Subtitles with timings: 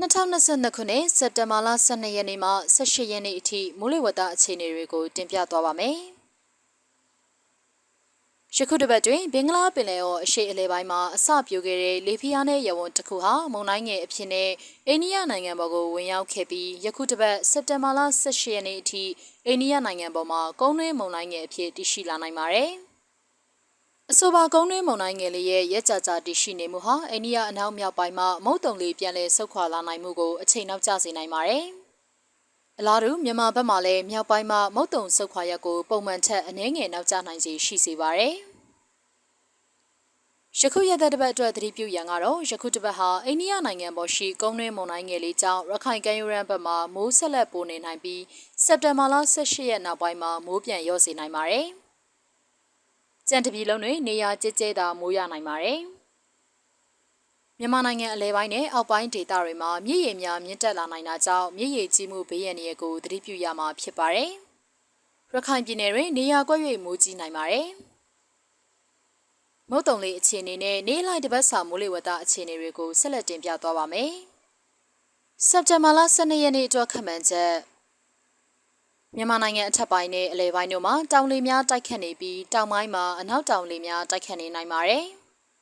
[0.00, 5.96] 2022ခုနှစ်စက်တင်ဘာလ12ရက်နေ့မှ18ရက်နေ့အထိမိုးလေဝသအခြေအနေတွေကိုတင်ပြသွားပါမယ်။
[8.56, 14.50] ယခုတစ်ပတ်တွင်ဘင်္ဂလားပင်လယ်အော်အရှေ့အလယ်ပိုင်းမှာအစပြုခဲ့တဲ့လေဖိအားနည်းရဝန်းတစ်ခုဟာမုန်တိုင်းငယ်အဖြစ်နဲ့
[14.88, 19.04] အိန္ဒိယနိုင်ငံပေါ်ကိုဝင်ရောက်ခဲ့ပြီးယခုတစ်ပတ်စက်တင်ဘာလ18ရက်နေ့အထိ
[19.46, 22.72] အိန္ဒိယနိုင်ငံပေါ်မှာကုန်းတွင်းမုန်တိုင်းငယ်အဖြစ်တည်ရှိလာနိုင်ပါတယ်။
[24.12, 31.64] အဆိုပါကုန်းတွင်းမုန်တိုင်းငယ်လေးရဲ့ရက်ကြကြတည်ရှိနေမှုဟာအိန္ဒိယအနောက်မြောက်ပိုင်းမှာမုတ်တုံလေးပြန်လည်ဆုတ်ခွာလာနိုင်မှုကိုအချိန်နောက်ကျစေနိုင်ပါတယ်။
[32.78, 38.34] အလားတူမြန်မာဘက်မှာလည်းမြောက်ပိုင်းမှာမုတ်တုံဆုတ်ခွာရက်ကိုပုံမှန်ထက်အနည်းငယ်နောက်ကျနိုင်စေရှိစေပါတယ်။
[40.60, 48.22] ယခုရက်သက်တစ်ပတ်အတွက်သတိပြုရန်ကတော့ယခုတစ်ပတ်ဟာအိန္ဒိယနိုင်ငံပေါ်ရှိကုန်းတွင်းမုန်တိုင်းငယ်လေးကြောင့်ရခိုင်ကမ်းရိုးတန်းဘက်မှာမိုးဆက်လက်ပိုနေနိုင်ပြီး
[48.64, 51.68] စက်တင်ဘာလ18ရက်နောက်ပိုင်းမှာမိုးပြန်ရော့စေနိုင်ပါတယ်။
[53.32, 55.80] ကြံတပြည်လုံးတွင်နေရာကျကျသာမိုးရနိုင်ပါတယ်။
[57.58, 64.30] မြန်မာနိုင်ငံအလဲပိုင်းနဲ့အောက်ပိုင်းဒေသတွေမှာမြစ်ရေများမြင့်တက်လာနိုင်တာကြောင့်မြစ်ရေကြီးမှုဘေးရန်တွေကိုသတိပြုရမှာဖြစ်ပါတယ်။
[65.32, 67.68] ရခိုင်ပြည်နယ်တွင်နေရာကွက်၍မိုးကြီးနိုင်ပါတယ်။
[69.70, 74.12] မုတ်တုံလေးအခြေအနေနဲ့နေလိုက်တစ်ပတ်စာမိုးလေဝသအခြေအနေတွေကိုဆက်လက်တင်ပြသွားပါမယ်။
[75.48, 77.69] စက်တင်ဘာလ12ရက်နေ့အတွက်ခန့်မှန်းချက်
[79.16, 85.04] မြန်မာနိုင်ငံအထက်ပိုင်းနဲ့အလယ်ပိုင်းတို့မှာတောင်လေများတိုက်ခတ်နေပြီးတောင်ပိုင်းမှာအနောက်တောင်လေများတိုက်ခတ်နေနိုင်ပါတယ်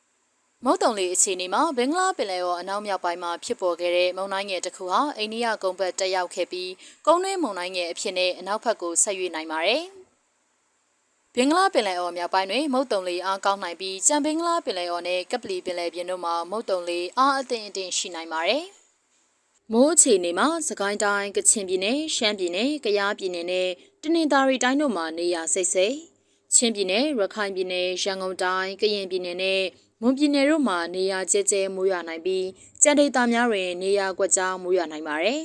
[0.65, 6.71] ။မုတ်တုံလေအခြေအနေမှာဘင်္ဂလားပင်လယ်ော်အနောက်မြောက်ပိုင်းမှာဖြစ်ပေါ်ခဲ့တဲ့မုန်တိုင်းငယ်တစ်ခုဟာအိန္ဒိယကုန်းဘက်တက်ရောက်ခဲ့ပြီး
[7.07, 9.83] ကုန်းတွင်းမုန်တိုင်းငယ်အဖြစ်နဲ့အနောက်ဘက်ကိုဆက်ရွေ့နိုင်ပါတယ်။
[11.35, 18.65] ဘင်္ဂလားပင်လယ်ော်မြောက်ပိုင်းတွင်မုတ်တုံလေအားကောင်းနိုင်ပြီးကြံဘင်္ဂလားပင်လယ်ော်နဲ့ကပလီပင်လယ်ပြင်တို့မှာမုတ်တုံလေအားအသင့်အတင့်ရှိနိုင်ပါတယ်။
[19.73, 23.69] မိုးအခြေအနေမှာစကိုင်းတိုင်းကချင်ပြည်နယ်ရှမ်းပြည်နယ်ကယားပြည်နယ်နဲ့
[24.03, 25.97] တနင်္သာရီတိုင်းတို့မှာနေရာစိတ်စိတ်
[26.55, 29.63] ချင်းပြည်နယ်ရခိုင်ပြည်နယ်ရန်ကုန်တိုင်းကရင်ပြည်နယ်နဲ့
[30.01, 32.47] မွန်ပြည်နယ်တို့မှာနေရာကျဲကျဲမိုးရွာနိုင်ပြီး
[32.83, 35.43] ကြံဒေသများတွင်နေရာကွက်ကြားမိုးရွာနိုင်ပါတယ်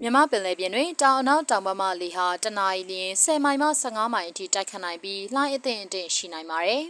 [0.00, 6.84] မြမပင်လယ်ပြင်တွင်တောင်အနောက်တောင်ဘက်မှလေဟာတနအီလရင်10မိုင်မှ15မိုင်အထိတိုက်ခတ်နိုင်ပြီးလှိုင်းအသင့်အတင့်ရှိနိုင်ပါတယ်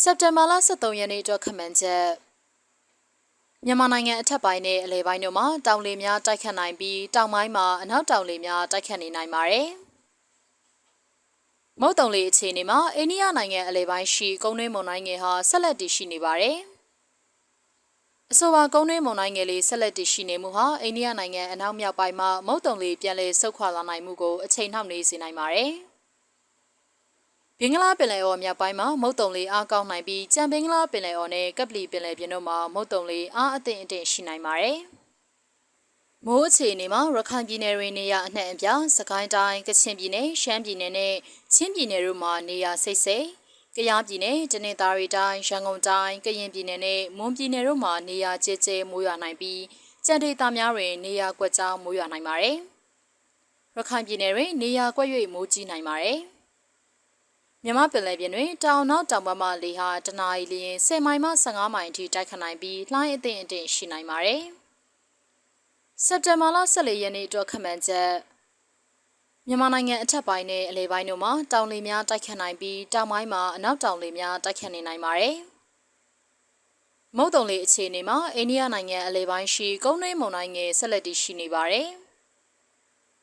[0.00, 2.06] စက်တင်ဘာလ23ရက်နေ့အတွက်ခန့်မှန်းချက်
[3.66, 9.68] မြန်မာနိုင်ငံအထက်ပိုင်းနဲ့အလယ်ပိုင်းတို့မှာတောင်လေများတိုက်ခတ်နိုင်ပြီးတောင်ပိုင်းမှာအနောက်တောင်လေများတိုက်ခတ်နေနိုင်ပါတယ်။
[11.80, 16.56] မုတ်တုံလေအခြေအနေမှာအိန္ဒိယနိုင်ငံအလယ်ပိုင်းရှိကုန်းတွင်းမုန်တိုင်းငယ်ဟာဆက်လက်တည်ရှိနေပါတယ်။
[18.32, 25.72] အဆိုပါကုန်းတွင်းမုန်တိုင်းငယ်လေးဆက်လက်တည်ရှိနေမှုဟာအိန္ဒိယနိုင်ငံအနောက်မြောက်ပိုင်းမှာမုတ်တုံလေပြန်လည်ဆုတ်ခွာလာနိုင်မှုကိုအချိန်နှောင့်နှေးစေနိုင်ပါတယ်။
[27.64, 34.78] ဘင်္ဂလားပင်လယ်အော်မြောက်ပိုင်းမှာမုတ်တုံလေးအားကောင်းနိုင်ပြီးကြံဘင်္ဂလားပင်လယ်အော်နဲ့ကပလီပင်လယ်ပြင်တို့မှာမုတ်တုံလေးအားအသင့်အတင့်ရှိနိုင်ပါတယ်။
[36.26, 41.14] မိုးအခြေအနေမှာရခိုင်ပြည်နယ်တွင်နေရာအနှံ့အပြားစကိုင်းတိုင်းကချင်ပြည်နယ်ရှမ်းပြည်နယ်နဲ့
[41.54, 43.26] ချင်းပြည်နယ်တို့မှာနေရာစိတ်စိတ်
[43.76, 49.62] ကယားပြည်နယ်တနင်္သာရီတိုင်းရန်ကုန်တိုင်းကရင်ပြည်နယ်နဲ့မွန်ပြည်နယ်တို့မှာနေရာကျကျမိုးရွာနိုင်ပြီး
[50.06, 52.56] ကြံဒေသများတွင်နေရာကွက်ကြားမိုးရွာနိုင်ပါတယ်။
[53.76, 56.20] ရခိုင်ပြည်နယ်တွင်နေရာကွက်၍မိုးကြီးနိုင်ပါတယ်။
[57.64, 64.42] မြမပင်လယ်ပြင်တွင်တောင်နောက်တောင်ဘက်မှလေဟာတနအီလရင်10မိုင်မှ15မိုင်အထိတိုက်ခတ်နိုင်ပြီးလှိုင်းအသင့်အတင့်ရှိနိုင်ပါတယ်။
[66.04, 68.10] စက်တင်ဘာလ14ရက်နေ့အတွက်ခန့်မှန်းချက်
[69.46, 75.36] မြန်မာနိုင်ငံအထက်ပိုင်းနဲ့အလယ်ပိုင်းတို့မှာတောင်လေများတိုက်ခတ်နိုင်ပြီးတောင်ပိုင်းမှာအနောက်တောင်လေများတိုက်ခတ်နေနိုင်ပါတယ်။
[77.16, 81.88] မုတ်တုံလေအခြေအနေမှာအိန္ဒိယနိုင်ငံအလယ်ပိုင်းရှိကုန်းတွင်းမုန်တိုင်းငယ်ဆက်လက်တည်ရှိနေပါတယ်။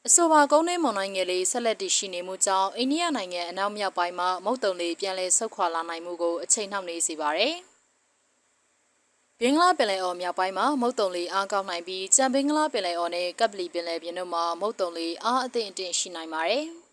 [0.07, 7.55] အဆိုပါကုန်းတွင်းမုန်တိုင်းငယ်လေးဆက်လက်တည်ရှိနေမှုကြောင့်အိန္ဒိယနိုင်ငံအနောက်မြောက်ပိုင်းမှာမုတ်တုံလေးပြန်လည်ဆုတ်ခွာလာနိုင်မှုကိုအချိန်နှောင့်နှေးစေပါတယ်။
[9.39, 16.65] ဘင်္ဂလားပင်လယ်အော်မြောက်ပိုင်းမှာမုတ်တုံလေးအားကောင်းနိုင်ပြီးကြံဘင်္ဂလားပင်လယ်အော်နဲ့ကပ်ပလီပင်လယ်ပြင်တို့မှာမုတ်တုံလေးအားအသင့်အတင့်ရှိနိုင်ပါတယ်။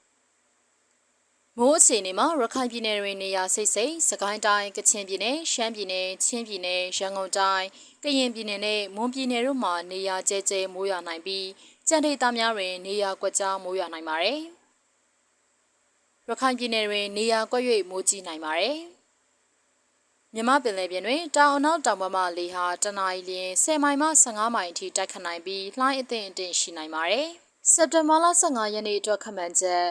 [1.59, 7.67] မိုးအခြေအနေမှာရခိုင်ပြည်နယ်တွင်နေရာစိတ်စိတ်စကိုင်းတိုင်းကချင်ပြည်နယ်ရှမ်းပြည်နယ်ချင်းပြည်နယ်ရန်ကုန်တိုင်း
[8.03, 11.47] ကရင်ပြည်နယ်နဲ့မွန်ပြည်နယ်တို့မှာနေရာကျဲကျဲမိုးရွာနိုင်ပြီး
[11.88, 14.41] ကြံဒေသများတွင် နေရာကွက်ကြားမိုးရွာနိုင်ပါတယ်။
[16.29, 18.79] ရခိုင်ပြည်နယ်တွင် နေရာကွက်၍မိုးကြီးနိုင်ပါတယ်။
[20.35, 27.27] မြမပင်လယ်ပြင်တွင်တောင်အနောက်တောင်ဘက်မှလေဟာတနအီလရင်10မိုင်မှ15မိုင်အထိတိုက်ခတ်နိုင်ပြီးလှိုင်းအသင့်အတင့်ရှိနိုင်ပါတယ်။
[27.73, 29.87] စက်တင်ဘာလ15ရက်နေ့အတွက်ခန့်မှန်းချက်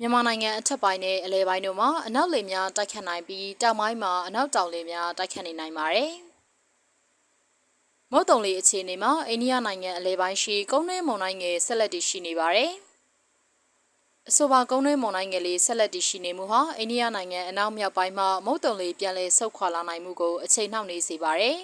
[0.00, 6.12] မြန်မာနိုင်ငံအထက်ပိုင်းနဲ့အလယ်ပိုင်းတို့မှာအနောက်လေများတိုက်ခတ်နိုင်ပြီးတောင်ပိုင်းမှာအနောက်တောင်လေများတိုက်ခတ်နေနိုင်ပါတယ်။
[8.14, 12.72] မုတ်တုံလေးအခြေအနေမှာအိန္ဒိယနိုင်ငံအလဲပိုင်းရှိကုန်းတွင်းမုန်တိုင်းငယ်ဆက်လက်တည်ရှိနေပါတယ်။
[14.28, 21.56] အဆိုပါကုန်းတွင်းမုန်တိုင်းငယ်လေးဆက်လက်တည်ရှိနေမှုဟာအိန္ဒိယနိုင်ငံအနောက်မြောက်ပိုင်းမှာမုတ်တုံလေးပြန်လည်ဆုတ်ခွာလာနိုင်မှုကိုအချိန်နှောင့်နှေးစေပါတယ်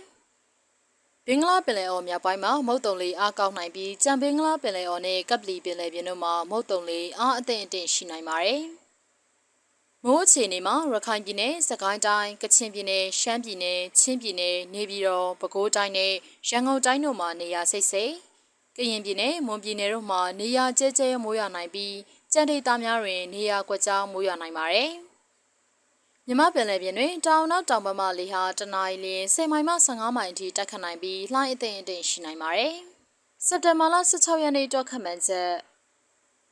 [1.27, 8.62] ။ဘင်္ဂလားပင်လယ်အော်မြောက်ပိုင်းမှာမုတ်တုံလေးအားကောင်းနိုင်ပြီးကြံဘင်္ဂလားပင်လယ်အော်နဲ့ကပ်ပလီပင်လယ်ပြင်တို့မှာမုတ်တုံလေးအားအသင့်အတင့်ရှိနိုင်ပါတယ်။
[10.05, 16.12] မိုးအခြေအနေမှာရခိုင်ပြည်နယ်၊စကိုင်းတိုင်း၊ကချင်ပြည်နယ်၊ရှမ်းပြည်နယ်၊ချင်းပြည်နယ်၊နေပြည်တော်၊ပဲခူးတိုင်းနဲ့
[16.49, 18.15] ရန်ကုန်တိုင်းတို့မှာနေရာစိတ်စိတ်
[18.77, 21.97] ကရင်ပြည်နယ်၊မွန်ပြည်နယ်တို့မှာနေရာကျဲကျဲမိုးရွာနိုင်ပြီး
[22.33, 24.91] ကြံဒေသများတွင်နေရာကွက်ကြားမိုးရွာနိုင်ပါတယ်။
[26.27, 32.75] မြမပင်လယ်ပြင်တွင်တောင်နောက်တောင်ဘက်မှလေဟာတနအီလရင်10မိုင်မှ15မိုင်အထိတိုက်ခတ်နိုင်ပြီးလှိုင်းအသိမ့်အသိမ့်ရှိနိုင်ပါတယ်။
[33.47, 35.53] စက်တင်ဘာလ16ရက်နေ့တော့ခန့်မှန်းချက်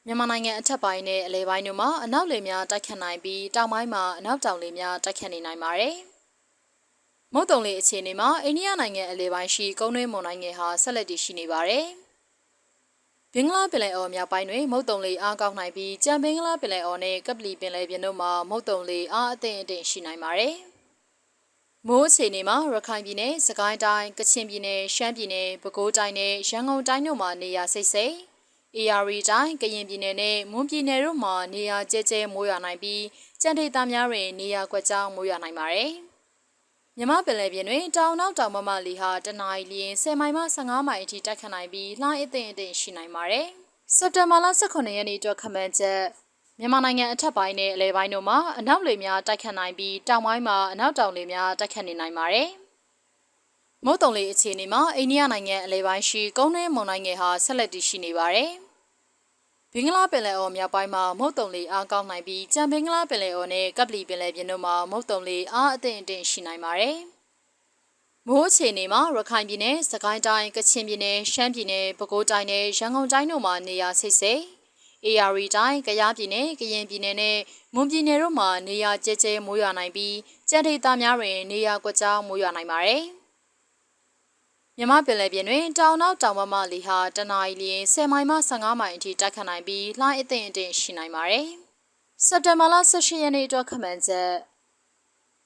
[0.08, 5.96] မြန်မာနိုင်ငံအထက်ပိုင်းနဲ့အလဲပိုင်းတို့မှာအနောက်လေများတိုက်ခတ်နိုင်ပြီးတောင်ပိုင်းမှာအနောက်တောင်လေများတိုက်ခတ်နေနိုင်ပါတယ်။
[7.34, 11.86] မုတ်တုံလေအခြေအနေမှာအိန္ဒိယနိုင်ငံအလဲပိုင်းရှိကုန်းတွင်းမုန်တိုင်းငယ်ဟာဆက်လက်တည်ရှိနေပါတယ်။
[13.32, 20.54] ဘင်္ဂလားပင်လယ်အော်မြောက်ပိုင်းတွင်မုတ်တုံလေအားကောင်းနိုင်ပြီးကြံဘင်္ဂလားပင်လယ်အော်နဲ့ကပလီပင်လယ်ပြင်တို့မှာမုတ်တုံလေအားအသင့်အတင့်ရှိနိုင်ပါတယ်။
[21.86, 28.35] မိုးအခြေအနေမှာရခိုင်ပြည်နယ်၊စကိုင်းတိုင်း၊ကချင်ပြည်နယ်၊ရှမ်းပြည်နယ်၊ပဲခူးတိုင်းနဲ့ရန်ကုန်တိုင်းတို့မှာနေရာစိတ်စိတ်
[28.78, 33.04] AR တိုင်းကရင်ပြည်နယ်နဲ့မွန်ပြည်နယ်တို့မှာနေရာကျဲကျဲမိုးရွာနိုင်ပြီး
[33.42, 35.92] ကြံဒေသများတွင်နေရာကွက်ကြားမိုးရွာနိုင်ပါတယ်။
[36.96, 43.46] မြမပင်လယ်ပြင်တွင်တောင်နောက်တောင်မမလီဟာတနအီလရင်10မိုင်မှ15မိုင်အထိတိုက်ခတ်နိုင်ပြီးလှိုင်းအသင့်အသင့်ရှိနိုင်ပါတယ်။
[43.96, 46.02] စက်တင်ဘာလ18ရက်နေ့အတွက်ခန့်မှန်းချက်
[46.58, 52.48] မြန်မာနိုင်ငံအထက်ပိုင်းနဲ့အလဲပိုင်းတို့မှာအနောက်လေများတိုက်ခတ်နိုင်ပြီးတောင်ပိုင်းမှာအနောက်တောင်လေများတိုက်ခတ်နေနိုင်ပါတယ်။
[53.84, 58.52] မုတ်တုံလေအခြေအနေမှာအိန္ဒိယနိုင်ငံအလဲပိုင်းရှိကုန်းတွင်းမုန်တိုင်းငယ်ဟာဆက်လက်တည်ရှိနေပါတယ်။
[59.78, 66.96] ဘင်္ဂလားပင်လယ်အော်မြောက်ပိုင်းမှာမုတ်တုံလေအားကောင်းနိုင်ပြီးကြံဘင်္ဂလားပင်လယ်အော်နဲ့ကပလီပင်လယ်ပြင်တို့မှာမုတ်တုံလေအားအသင့်အတင့်ရှိနိုင်ပါတယ်။
[68.26, 74.42] မိုးအခြေအနေမှာရခိုင်ပြည်နယ်၊စကိုင်းတိုင်း၊ကချင်ပြည်နယ်၊ရှမ်းပြည်နယ်၊ပဲခူးတိုင်းနဲ့ရန်ကုန်တိုင်းတို့မှာနေရာစိတ်စိတ်
[75.06, 77.38] AR တိုင်း၊ကယားပြည်နယ်၊ကရင်ပြည်နယ်နဲ့
[77.74, 80.16] မွန်ပြည်နယ်တို့မှာနေရာကျဲကျဲမိုးရွာနိုင်ပြီး
[80.50, 83.04] ကြံဒေသများတွင်နေရာကွက်ကြားမိုးရွာနိုင်ပါတယ်။
[84.78, 91.46] မြမပင်လယ်ပြင်တွင်တောင်နောက်တောင်ဘက်မှလေဟာတနအီလရင်10မိုင်မှ15မိုင်အထိတိုက်ခတ်နိုင်ပြီးလှိုင်းအသင့်အတင့်ရှိနိုင်ပါတယ်။
[92.26, 94.32] စက်တင်ဘာလ18ရက်နေ့အတွက်ခန့်မှန်းချက်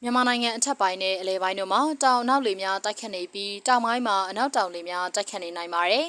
[0.02, 6.06] မြန်မာနိုင်ငံအထက်ပိုင်းနဲ့အလဲပိုင်းတို့မှာတောင်နောက်လေများတိုက်ခတ်နေပြီးတောင်ပိုင်းမှာအနောက်တောင်လေများတိုက်ခတ်နေနိုင်ပါတယ်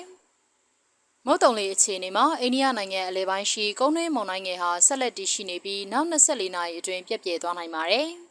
[1.26, 8.10] ။မုတ်တုံလေအခြေအနေမှာအိန္ဒိယနိုင်ငံအလဲပိုင်းရှိကုန်းတွင်းမုန်တိုင်းငယ်ဟာဆက်လက်တည်ရှိနေပြီးနောက်24နာရီအတွင်းပြည့်ပြည့်သွားနိုင်ပါတယ်။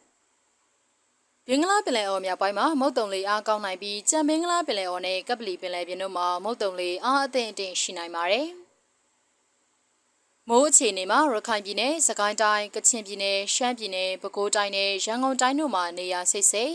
[1.55, 8.47] င်္ဂလားပင်လယ်အော်မြောက်ပိုင်းမှာမုတ်တုံလေအားကောင်းနိုင်ပြီးကြံဘင်္ဂလားပင်လယ်အော်နဲ့ကပလီပင်လယ်ပြင်တို့မှာမုတ်တုံလေအားအသင့်အတင့်ရှိနိုင်ပါတယ်။
[10.49, 16.73] မိုးအခြေအနေမှာရခိုင်ပြည်နယ်၊စကိုင်းတိုင်း၊ကချင်ပြည်နယ်၊ရှမ်းပြည်နယ်၊ပဲခူးတိုင်းနဲ့ရန်ကုန်တိုင်းတို့မှာနေရာစိတ်စိတ်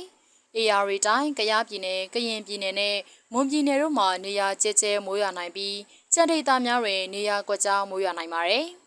[0.57, 2.97] AR တိုင်း၊ကယားပြည်နယ်၊ကရင်ပြည်နယ်နဲ့
[3.33, 5.77] မွန်ပြည်နယ်တို့မှာနေရာကျဲကျဲမိုးရွာနိုင်ပြီး
[6.15, 8.67] ကြံဒေသများတွင်နေရာကွက်ကြားမိုးရွာနိုင်ပါတယ်။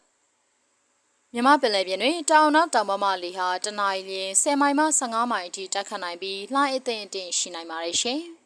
[1.33, 8.21] မြမပင်လယ်ပြင်တွင်တောင်နောက်တောင်ဘက်မှလေဟာတနအီလရင်10မိုင်မှ15မိုင်အထိတိုက်ခတ်နိုင်ပြီးလှိုင်းအသင့်အတင့်ရှိနိုင်ပါတယ်ရှင်။